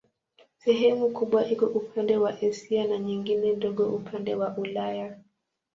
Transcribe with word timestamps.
Sehemu 0.63 1.09
kubwa 1.17 1.41
iko 1.53 1.65
upande 1.65 2.13
wa 2.23 2.29
Asia 2.47 2.87
na 2.87 2.97
nyingine 2.97 3.53
ndogo 3.55 3.85
upande 3.85 4.35
wa 4.35 4.57
Ulaya. 4.57 5.17